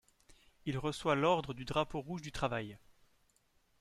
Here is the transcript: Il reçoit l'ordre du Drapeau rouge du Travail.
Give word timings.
Il 0.65 0.79
reçoit 0.79 1.13
l'ordre 1.13 1.53
du 1.53 1.63
Drapeau 1.63 1.99
rouge 2.01 2.23
du 2.23 2.31
Travail. 2.31 2.79